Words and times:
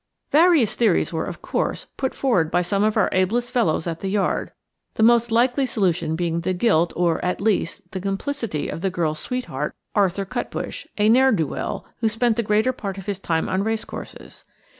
Various 0.31 0.73
theories 0.73 1.13
were, 1.13 1.25
of 1.25 1.43
course, 1.43 1.85
put 1.95 2.15
forward 2.15 2.49
by 2.49 2.63
some 2.63 2.83
of 2.83 2.97
our 2.97 3.07
ablest 3.11 3.51
fellows 3.51 3.85
at 3.85 3.99
the 3.99 4.07
Yard; 4.09 4.51
the 4.95 5.03
most 5.03 5.31
likely 5.31 5.67
solution 5.67 6.15
being 6.15 6.41
the 6.41 6.55
guilt 6.55 6.91
or, 6.95 7.23
at 7.23 7.39
least, 7.39 7.91
the 7.91 8.01
complicity 8.01 8.67
of 8.67 8.81
the 8.81 8.89
girl's 8.89 9.19
sweetheart, 9.19 9.75
Arthur 9.93 10.25
Cutbush–a 10.25 11.07
ne'er 11.07 11.31
do 11.31 11.45
well, 11.45 11.85
who 11.97 12.09
spent 12.09 12.35
the 12.35 12.41
greater 12.41 12.73
part 12.73 12.97
of 12.97 13.05
his 13.05 13.19
time 13.19 13.47
on 13.47 13.63
race 13.63 13.85
courses. 13.85 14.43